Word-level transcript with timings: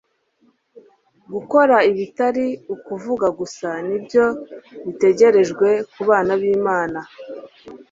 Gukora 1.33 1.75
bitari 1.97 2.45
ukuvuga 2.73 3.27
gusa 3.39 3.69
ni 3.87 3.97
byo 4.03 4.25
bitegerejwe 4.85 5.69
ku 5.91 6.01
bana 6.09 6.31
b'Imana. 6.41 6.99